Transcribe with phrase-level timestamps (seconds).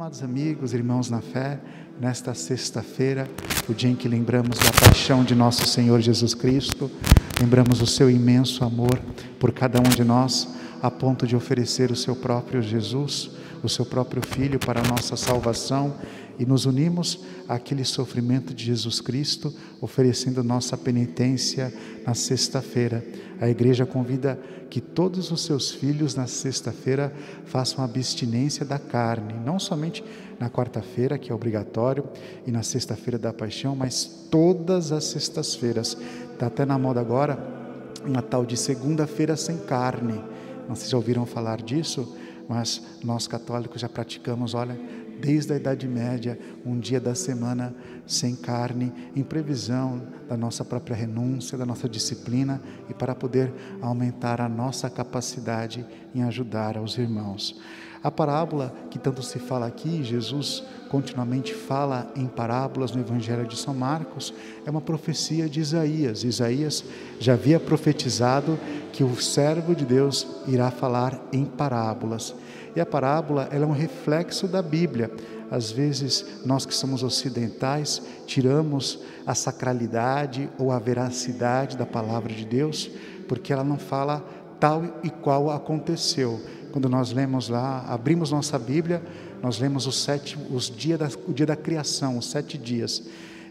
[0.00, 1.60] amados amigos, irmãos na fé,
[2.00, 3.28] nesta sexta-feira,
[3.68, 6.90] o dia em que lembramos da paixão de nosso Senhor Jesus Cristo,
[7.38, 8.98] lembramos o seu imenso amor
[9.38, 10.48] por cada um de nós,
[10.80, 13.32] a ponto de oferecer o seu próprio Jesus,
[13.62, 15.94] o seu próprio Filho para a nossa salvação
[16.40, 21.70] e nos unimos àquele sofrimento de Jesus Cristo, oferecendo nossa penitência
[22.06, 23.04] na sexta-feira.
[23.38, 27.12] A igreja convida que todos os seus filhos na sexta-feira
[27.44, 30.02] façam abstinência da carne, não somente
[30.38, 32.04] na quarta-feira, que é obrigatório,
[32.46, 35.94] e na sexta-feira da paixão, mas todas as sextas-feiras.
[36.32, 37.38] Está até na moda agora
[38.02, 40.18] uma tal de segunda-feira sem carne.
[40.74, 42.16] Se já ouviram falar disso,
[42.48, 44.78] mas nós católicos já praticamos, olha,
[45.20, 47.74] desde a Idade Média, um dia da semana
[48.06, 54.40] sem carne, em previsão da nossa própria renúncia, da nossa disciplina e para poder aumentar
[54.40, 57.60] a nossa capacidade em ajudar aos irmãos.
[58.02, 63.56] A parábola que tanto se fala aqui, Jesus continuamente fala em parábolas no Evangelho de
[63.58, 64.32] São Marcos,
[64.64, 66.24] é uma profecia de Isaías.
[66.24, 66.82] Isaías
[67.18, 68.58] já havia profetizado
[68.90, 72.34] que o servo de Deus irá falar em parábolas.
[72.74, 75.09] E a parábola é um reflexo da Bíblia.
[75.50, 82.44] Às vezes, nós que somos ocidentais, tiramos a sacralidade ou a veracidade da palavra de
[82.44, 82.90] Deus,
[83.26, 84.24] porque ela não fala
[84.60, 86.40] tal e qual aconteceu.
[86.70, 89.02] Quando nós lemos lá, abrimos nossa Bíblia,
[89.42, 93.02] nós lemos os sete, os dia da, o dia da criação, os sete dias.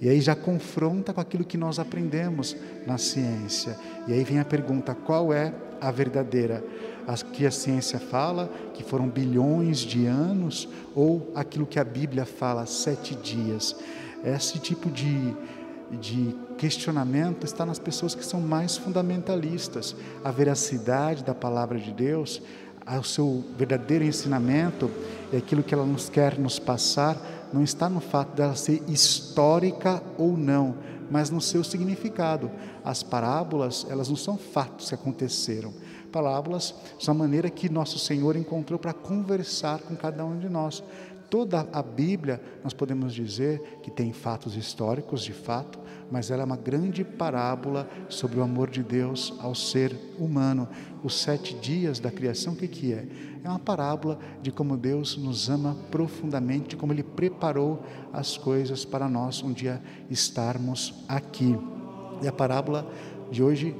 [0.00, 3.78] E aí já confronta com aquilo que nós aprendemos na ciência.
[4.06, 6.62] E aí vem a pergunta: qual é a verdadeira?
[7.06, 12.24] as que a ciência fala, que foram bilhões de anos, ou aquilo que a Bíblia
[12.24, 13.76] fala, sete dias.
[14.24, 15.32] Esse tipo de,
[16.00, 19.94] de questionamento está nas pessoas que são mais fundamentalistas.
[20.24, 22.42] A veracidade da palavra de Deus,
[22.86, 24.90] o seu verdadeiro ensinamento
[25.32, 27.16] e aquilo que ela nos quer nos passar,
[27.52, 30.76] não está no fato dela ser histórica ou não,
[31.10, 32.50] mas no seu significado.
[32.84, 35.72] As parábolas, elas não são fatos que aconteceram
[36.16, 40.82] parábolas são a maneira que nosso Senhor encontrou para conversar com cada um de nós.
[41.28, 45.78] Toda a Bíblia, nós podemos dizer que tem fatos históricos, de fato,
[46.10, 50.68] mas ela é uma grande parábola sobre o amor de Deus ao ser humano.
[51.02, 53.06] Os sete dias da criação, o que, que é?
[53.42, 57.82] É uma parábola de como Deus nos ama profundamente, como Ele preparou
[58.12, 61.58] as coisas para nós um dia estarmos aqui.
[62.22, 62.88] E a parábola
[63.30, 63.74] de hoje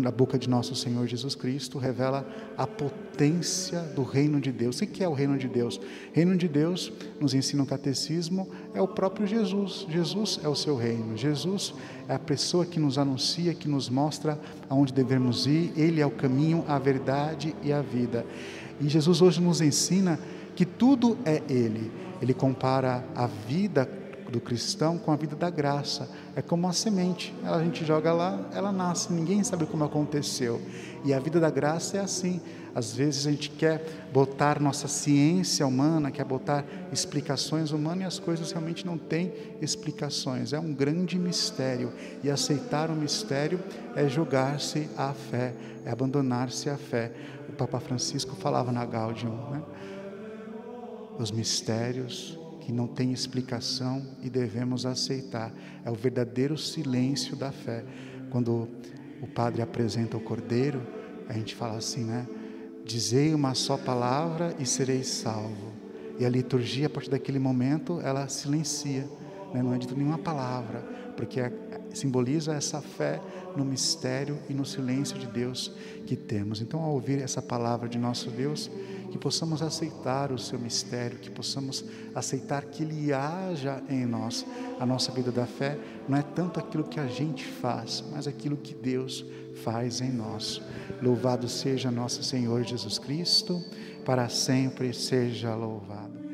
[0.00, 2.26] na boca de nosso Senhor Jesus Cristo, revela
[2.56, 4.80] a potência do reino de Deus.
[4.80, 5.80] O que é o reino de Deus?
[6.12, 9.86] Reino de Deus, nos ensina o catecismo, é o próprio Jesus.
[9.88, 11.16] Jesus é o seu reino.
[11.16, 11.74] Jesus
[12.08, 15.72] é a pessoa que nos anuncia, que nos mostra aonde devemos ir.
[15.76, 18.26] Ele é o caminho, a verdade e a vida.
[18.80, 20.18] E Jesus hoje nos ensina
[20.56, 21.90] que tudo é Ele.
[22.20, 24.01] Ele compara a vida
[24.32, 26.08] do cristão com a vida da graça.
[26.34, 30.60] É como uma semente, a gente joga lá, ela nasce, ninguém sabe como aconteceu.
[31.04, 32.40] E a vida da graça é assim.
[32.74, 38.18] Às vezes a gente quer botar nossa ciência humana, quer botar explicações humanas e as
[38.18, 40.54] coisas realmente não têm explicações.
[40.54, 41.92] É um grande mistério.
[42.24, 43.60] E aceitar o mistério
[43.94, 45.52] é jogar-se à fé,
[45.84, 47.12] é abandonar-se à fé.
[47.50, 49.62] O Papa Francisco falava na Gaudium, né?
[51.18, 55.52] Os mistérios que não tem explicação e devemos aceitar.
[55.84, 57.84] É o verdadeiro silêncio da fé.
[58.30, 58.68] Quando
[59.20, 60.80] o padre apresenta o cordeiro,
[61.28, 62.26] a gente fala assim, né?
[62.84, 65.72] Dizei uma só palavra e sereis salvo.
[66.18, 69.08] E a liturgia, a partir daquele momento, ela silencia,
[69.52, 69.62] né?
[69.62, 70.80] não é dito nenhuma palavra,
[71.16, 71.52] porque é,
[71.94, 73.20] simboliza essa fé
[73.56, 75.72] no mistério e no silêncio de Deus
[76.06, 76.60] que temos.
[76.60, 78.70] Então, ao ouvir essa palavra de nosso Deus,
[79.10, 84.44] que possamos aceitar o seu mistério, que possamos aceitar que ele haja em nós.
[84.80, 88.56] A nossa vida da fé não é tanto aquilo que a gente faz, mas aquilo
[88.56, 89.24] que Deus
[89.62, 90.62] faz em nós.
[91.02, 93.62] Louvado seja nosso Senhor Jesus Cristo,
[94.04, 96.31] para sempre seja louvado.